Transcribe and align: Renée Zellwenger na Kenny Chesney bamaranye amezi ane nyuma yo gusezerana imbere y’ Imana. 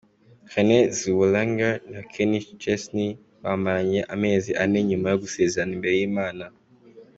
Renée 0.53 0.83
Zellwenger 0.97 1.73
na 1.91 2.01
Kenny 2.11 2.39
Chesney 2.61 3.11
bamaranye 3.43 4.01
amezi 4.13 4.51
ane 4.61 4.77
nyuma 4.89 5.07
yo 5.11 5.17
gusezerana 5.23 5.73
imbere 5.77 5.95
y’ 5.99 6.03
Imana. 6.09 6.45